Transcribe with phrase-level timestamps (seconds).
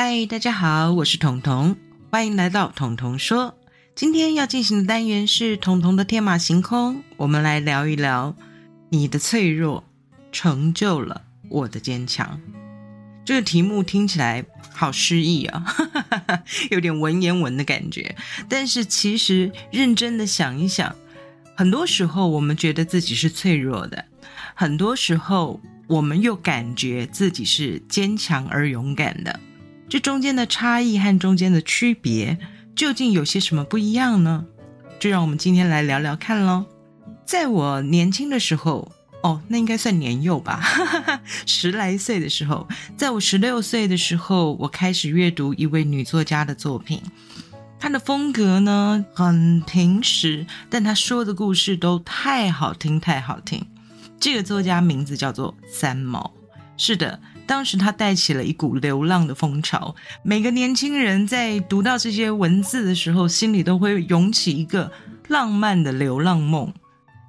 [0.00, 1.74] 嗨，大家好，我是彤彤，
[2.12, 3.58] 欢迎来到彤彤说。
[3.96, 8.36] 今天要进行的单元是彤彤的天马行空，我们来聊一聊
[8.90, 9.82] 你的脆弱
[10.30, 12.40] 成就了我的坚强。
[13.24, 15.64] 这个题目听起来好诗意啊，
[16.70, 18.14] 有点文言文的感觉。
[18.48, 20.94] 但是其实认真的想一想，
[21.56, 24.04] 很多时候我们觉得自己是脆弱的，
[24.54, 29.40] 很多时候我们又感觉自己是坚强而勇敢的。
[29.88, 32.38] 这中间的差异和中间的区别，
[32.76, 34.44] 究竟有些什么不一样呢？
[35.00, 36.66] 就让我们今天来聊聊看喽。
[37.24, 40.62] 在我年轻的时候，哦，那应该算年幼吧，
[41.46, 47.00] 十来岁的时候，在我十六岁的时候，我开始阅读一位女作家的作品。
[47.80, 53.64] 她的风格呢很平实，但她说的故事都太好听，太好听。
[54.20, 56.30] 这个作家名字叫做三毛。
[56.76, 57.18] 是的。
[57.48, 64.92] 当时他带起了一股流浪的风潮，每个年轻人在读到这些文字的时候，心里都会涌起一个
[65.28, 66.70] 浪漫的流浪梦。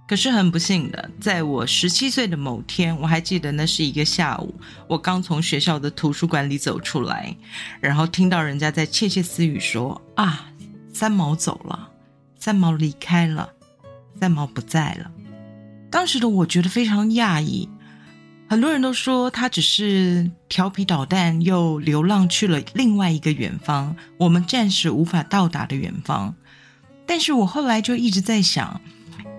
[0.09, 4.53] 可是很不幸的，在我十七岁的某天，我还记得那是一个下午，
[4.87, 7.33] 我刚从学校的图书馆里走出来，
[7.79, 10.47] 然后听到人家在窃窃私语说：“啊，
[10.93, 11.89] 三毛走了，
[12.37, 13.49] 三毛离开了，
[14.19, 15.09] 三毛不在了。”
[15.89, 17.69] 当时的我觉得非常讶异。
[18.49, 26.33] 很多人都说他只是调皮捣蛋，又流浪去了另外一个远方，我们暂时无法到达的远方。
[27.05, 28.81] 但是我后来就一直在想，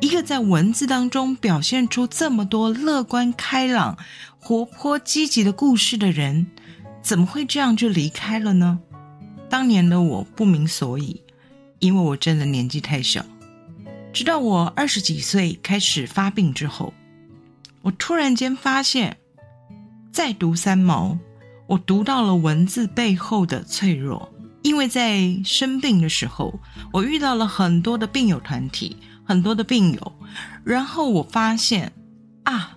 [0.00, 3.98] 一个在文字当中表现出这么多乐观开朗、
[4.38, 6.46] 活泼积极的故事的人，
[7.02, 8.78] 怎么会这样就离开了呢？
[9.48, 11.20] 当年的我不明所以，
[11.80, 13.26] 因为我真的年纪太小。
[14.12, 16.94] 直到我二十几岁开始发病之后。
[17.82, 19.16] 我突然间发现，
[20.12, 21.18] 在读三毛，
[21.66, 24.32] 我读到了文字背后的脆弱。
[24.62, 26.60] 因为在生病的时候，
[26.92, 30.12] 我遇到了很多的病友团体，很多的病友，
[30.64, 31.90] 然后我发现，
[32.42, 32.76] 啊，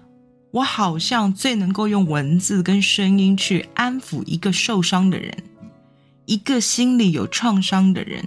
[0.51, 5.35] 我好像最能够用文字跟声音去安抚一个受伤的人，
[6.25, 8.23] 一个心里有创伤的人。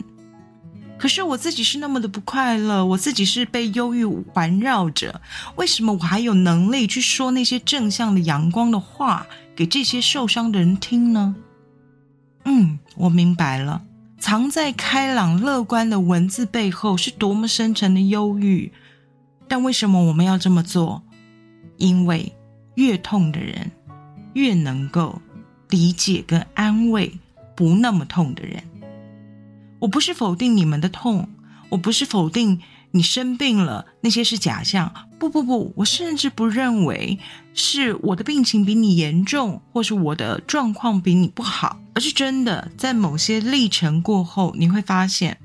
[0.99, 5.21] 可是我自己是那么的不快乐，我自己是被忧郁环绕着，
[5.57, 11.37] 为什么我还有能力去说那些正向的阳光的话给这些受伤的人听呢？
[12.45, 13.83] 嗯，我明白了，
[14.19, 18.73] 藏在开朗乐观的文字背后是多么深沉的忧郁。
[19.49, 21.03] 但为什么我们要这么做？
[21.77, 22.33] 因为
[22.75, 23.71] 越痛的人，
[24.33, 25.21] 越能够
[25.69, 27.13] 理解跟安慰
[27.55, 28.63] 不那么痛的人。
[29.87, 31.29] 我不是否定你们的痛，
[31.69, 32.61] 我不是否定
[32.91, 34.93] 你生病了，那些是假象。
[35.17, 37.21] 不不不，我甚至不认为
[37.55, 45.39] 是我的病情比你严重，或是我的状况比你不好，而是真的在某些历程过后，你会发现，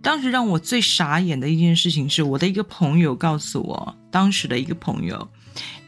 [0.00, 5.28] 当时让我最傻眼的一件事情是，我的一个朋友告诉我，当时的一个朋友，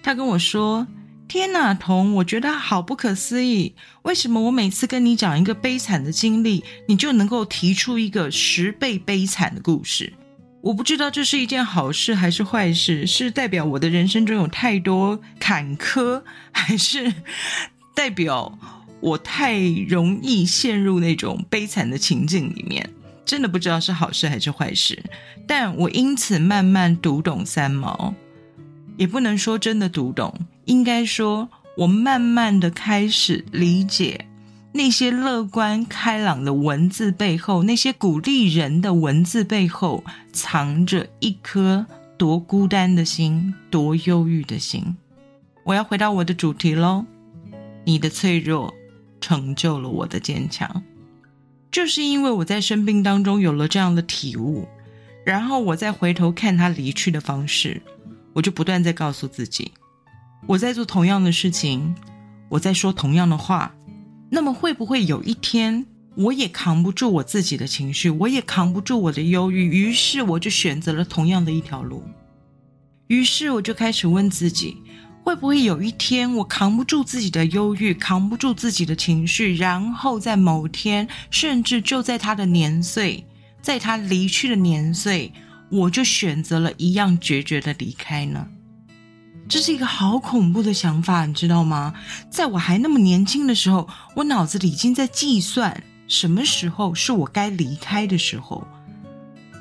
[0.03, 0.84] 他跟我说。
[1.32, 3.75] 天呐，童，我觉得好不可思议！
[4.03, 10.12] 为什么我每次跟你讲一个悲惨的经历，你就能够提出一个十倍悲惨的故事？
[10.60, 16.22] 我不知道这是一件好事还是坏事，是代表我的人生中有太多坎坷，
[16.53, 17.10] 还是
[17.94, 18.59] 代表
[19.00, 22.91] 我太容易陷入那种悲惨的情境里面？
[23.25, 25.03] 真的不知道是好事还是坏事。
[25.47, 28.12] 但我因此慢慢读懂三毛，
[28.98, 30.38] 也不能说真的读懂。
[30.65, 34.27] 应该说，我慢慢的开始理解
[34.73, 41.84] 那些乐观开朗的文字背后，那些鼓励人的文字背后，藏着一颗
[42.17, 44.97] 多孤单的心，多忧郁的心。
[45.65, 47.05] 我要回到我的主题喽，
[47.84, 48.72] 你的脆弱
[49.21, 50.83] 成就了我的坚强，
[51.71, 54.66] 就是因为我在生病当中有了这样的体悟，
[55.25, 57.83] 然后我再回头看他离去的方式，
[58.33, 59.72] 我就不断在告诉自己。
[60.47, 61.94] 我在做同样的事情，
[62.48, 63.72] 我在说同样的话，
[64.28, 65.86] 那么会不会有一天
[66.16, 72.03] 我也扛不住我自己的情绪，我也扛不住我的忧郁，于是我就选择了同样的一条路。
[73.06, 74.77] 于是我就开始问自己，
[75.22, 83.24] 会不会有一天我扛不住自己的忧郁，扛不住自己的情绪，然后在某天，甚至就在他的年岁，
[83.62, 85.33] 在他离去的年岁，
[85.71, 88.48] 我就选择了一样决绝的离开呢？
[89.48, 91.92] 这是一个好恐怖的想法，你知道吗？
[92.30, 98.66] 在我还那么年轻的时候，我脑子里已经在计算什么时候是我该离开的时候。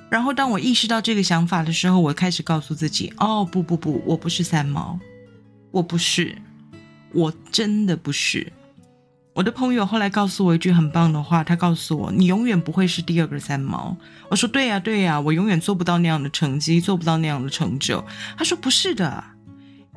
[0.10, 5.00] 然后，当我意识到这个想法的时候，我开始告诉自己：“哦，不不不，我不是三毛，
[5.72, 6.38] 我不是，
[7.14, 8.52] 我真的不是。”
[9.34, 13.96] 我的朋友后来告诉我一句很棒的话，他告诉我：“你永远不会是第二个三毛。”
[14.30, 18.04] 我说：“对呀，对呀，我永远做不到那样的成绩，做不到那样的成就。”
[18.38, 19.24] 他说：“不是的，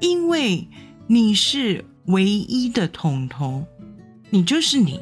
[0.04, 0.68] 因为
[1.06, 3.66] 你是唯一的彤彤，
[4.28, 5.00] 你就是你，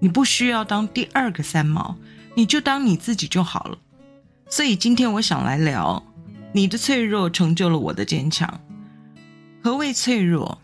[0.00, 1.96] 你不需要当第二个三毛，
[2.34, 3.78] 你就当你自己就好了。”
[4.50, 6.04] 所以今天我想来聊，
[6.52, 8.60] 你的脆弱成就了我的坚强。
[9.62, 10.58] 何谓脆弱？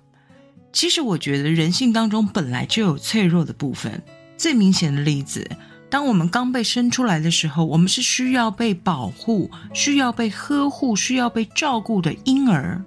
[0.74, 4.02] 其实我觉得人性当中本来就有脆弱的部分。
[4.36, 5.50] 最明显的例子，
[5.88, 12.84] 当我们刚被生出来的时候，我们是需要被保护、需要被呵护、需要被照顾的婴儿。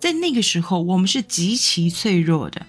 [0.00, 2.64] 在那个时候，我们是极其脆弱的，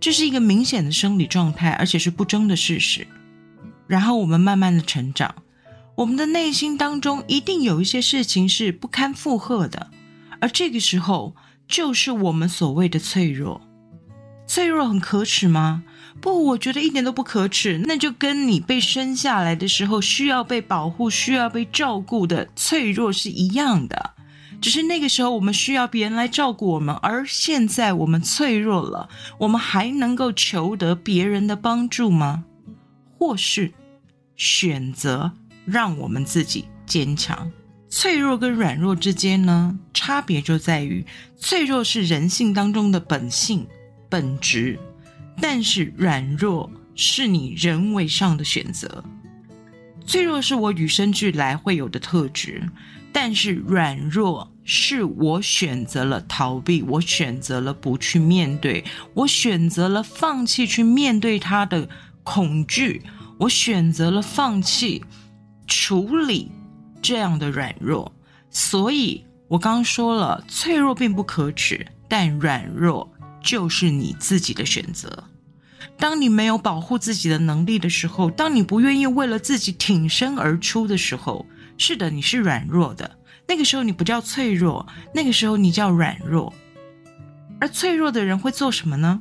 [0.00, 3.06] 这是一个明显的生理状态，而且是不争的事实。
[3.86, 5.34] 然后我们慢慢的成长，
[5.96, 9.90] 我们的内心当中一定有一些事情是不堪负荷的，
[10.40, 11.36] 而这个时候
[11.68, 13.60] 就是我们所谓的脆弱。
[14.46, 15.84] 脆弱很可耻吗？
[16.20, 17.82] 不，我觉得一点都不可耻。
[17.86, 24.14] 那就跟你被生下来的时候需要被保护、需要被照顾的脆弱是一样的。
[24.60, 29.08] 只是那个时候我们需要别人来照顾我们，而现在我们脆弱了，
[29.38, 32.44] 我们还能够求得别人的帮助吗？
[33.18, 33.72] 或是
[34.36, 35.32] 选择
[35.64, 37.50] 让我们自己坚强？
[37.88, 41.04] 脆弱跟软弱之间呢，差别就在于
[41.36, 43.66] 脆弱是人性当中的本性。
[44.08, 44.76] 本质，
[45.40, 49.04] 但是软弱是你人为上的选择，
[50.04, 52.68] 脆弱是我与生俱来会有的特质，
[53.12, 58.84] 但是软弱是我选择了逃避，我选择了不去面对，
[59.14, 61.88] 我选择了放弃去面对他的
[62.22, 63.02] 恐惧，
[63.38, 65.04] 我选择了放弃
[65.66, 66.50] 处理
[67.00, 68.12] 这样的软弱，
[68.50, 73.10] 所以我刚说了，脆弱并不可耻，但软弱。
[73.42, 75.24] 就是你自己的选择。
[76.00, 81.44] 当你没有保护自己的能力的时候，当你不愿意为了自己挺身而出的时候，
[81.76, 83.18] 是的，你是软弱的。
[83.46, 86.52] 那个时候你不叫脆弱，那个时候你叫软弱。
[87.60, 89.20] 而脆弱的人会做什么呢？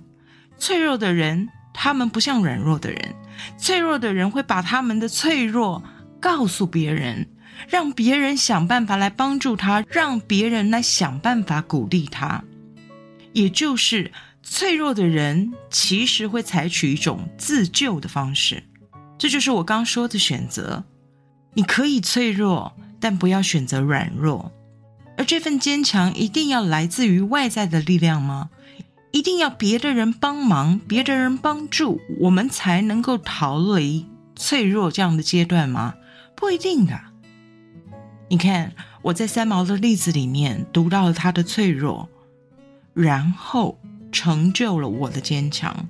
[0.58, 3.16] 脆弱的人，他们不像软弱的人。
[3.58, 5.84] 脆弱的人会把他们的脆弱
[6.22, 7.28] 告诉别人，
[7.68, 12.44] 让别人想办法来帮助他，让别人来想办法鼓励他。
[13.34, 14.12] 也就是
[14.42, 18.64] 脆弱的人，其实会采取一种自救的方式，
[19.18, 20.84] 这就是我刚说的选择。
[21.54, 24.52] 你可以脆弱，但不要选择软弱。
[25.18, 28.50] 而这份坚强，一定要来自于外在的力量吗？
[29.12, 35.96] 一定要别的人帮忙、别的人帮助，我们才能够逃离脆弱这样的阶段吗？
[36.36, 37.00] 不一定的。
[38.30, 42.08] 你看，我在三毛的例子里面读到了他的脆弱。
[42.94, 43.80] 然后
[44.12, 45.88] 成就了我的坚强。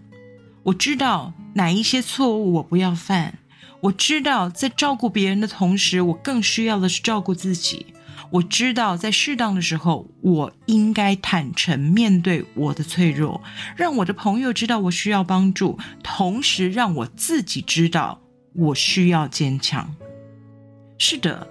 [0.63, 3.39] 我知道哪一些错误我不要犯。
[3.81, 7.87] 我知道在照顾别人的同时，我更需要的是照顾自己。
[8.31, 13.41] 我知道在适当的时候，我应该坦诚面对我的脆弱，
[13.75, 18.21] 让我的朋友知道我需要帮助，同时让我自己知道
[18.53, 19.95] 我需要坚强。
[20.97, 21.47] 是的，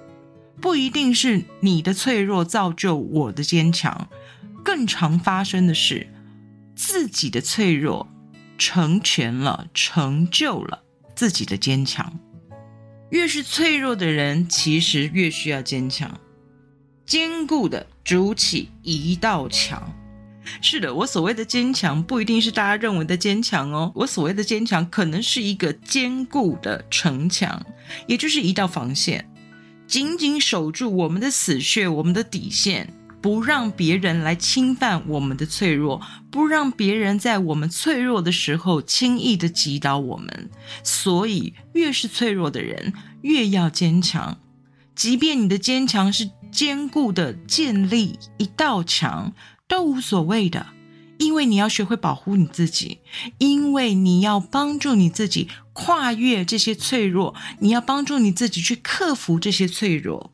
[0.61, 4.09] 不一定是你的脆弱造就我的坚强。
[4.63, 6.07] 更常发生的是，
[6.79, 8.09] 自己的脆弱
[8.57, 10.85] 成全了、成就了
[11.17, 12.21] 自己的坚强。
[13.11, 16.21] 越是脆弱的人，其实越需要坚强，
[17.05, 19.93] 坚固的筑起一道墙。
[20.63, 23.91] 是的，我所谓的坚强，不一定是大家认为的坚强哦。
[23.97, 27.61] 我所谓的坚强，可能是一个坚固的城墙，
[28.07, 29.29] 也就是一道防线，
[29.89, 32.95] 紧紧守住我们的死穴、我们的底线。
[33.21, 40.51] 不让别人来侵犯我们的脆弱，不让别人在我们脆弱的时候轻易的击倒我们。
[40.85, 44.39] 所以，越是脆弱的人，越要坚强。
[44.95, 49.33] 即便你的坚强是坚固的建立一道墙，
[49.67, 50.67] 都无所谓的，
[51.19, 52.99] 因为你要学会保护你自己，
[53.39, 60.33] 因为你要帮助你自己跨越这些脆弱，你要帮助你自己去克服这些脆弱，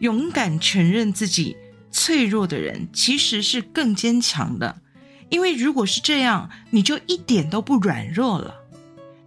[0.00, 1.56] 勇敢承认自己。
[1.90, 4.80] 脆弱的人其实是更坚强的，
[5.28, 8.54] 因为如果是这样，你就一点都不软弱了。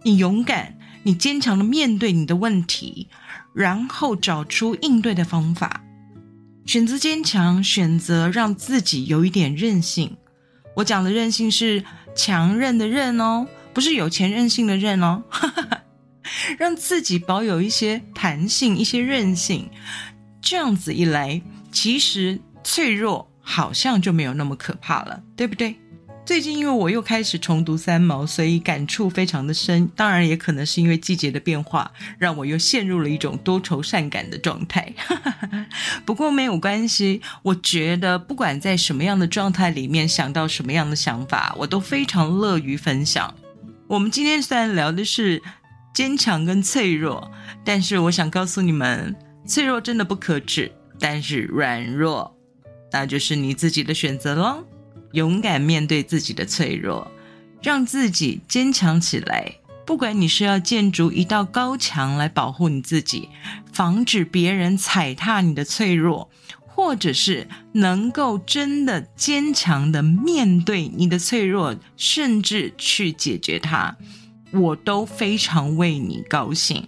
[0.02, 3.08] 你勇敢，你坚强的面对你的问题，
[3.54, 5.82] 然后找出应对的方法，
[6.66, 10.16] 选择坚强，选择让自己有一点韧性。
[10.76, 15.22] 我讲的韧性是强韧的韧哦，不是有钱任性的任哦，
[16.58, 19.68] 让自己保有一些弹性、一些韧性。
[20.42, 21.40] 这样子一来，
[21.70, 22.40] 其实。
[22.64, 25.76] 脆弱好像就没有那么可怕了，对不对？
[26.26, 29.86] 最近因为我又开始重读三毛，所以感触非常的深。
[29.94, 34.90] 当然，也可能是因为季节的变化，让我又陷入了一种多愁善感的状态。
[36.06, 43.34] 不过没有关系，我觉得不管在什么样的状态里面，想到什么样的想法，我都非常乐于分享。
[43.86, 45.42] 我们今天虽然聊的是
[45.92, 47.30] 坚强跟脆弱，
[47.62, 49.14] 但是我想告诉你们，
[49.46, 52.33] 脆弱真的不可耻，但是软弱，
[52.94, 54.64] 那就是你自己的选择喽。
[55.14, 57.10] 勇敢面对自己的脆弱，
[57.60, 59.52] 让自己坚强起来。
[59.84, 63.28] 不管你是要建筑一道高墙来保护你自己，
[63.72, 73.96] 防止别人踩踏你的脆弱，或者是能够真的坚强的面对你的脆弱，甚至去解决它，
[74.52, 76.86] 我都非常为你高兴。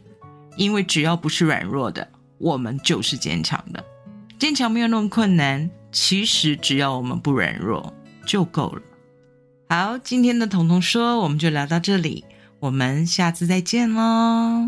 [0.57, 2.09] 因为只要不是软弱的，
[2.39, 3.85] 我们就是坚强的。
[4.39, 7.95] 坚强没有那么困难，其实只要我们不软弱。
[8.27, 8.83] 就够了。
[9.69, 12.25] 好，今天的彤彤说，我们就聊到这里，
[12.59, 14.67] 我们下次再见喽。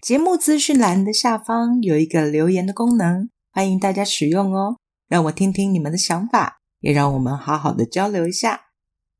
[0.00, 4.78] 节目资讯栏的下方有一个留言的功能，欢迎大家使用哦，
[5.08, 6.60] 让我听听你们的想法。
[6.80, 8.71] 也让我们好好的交流一下。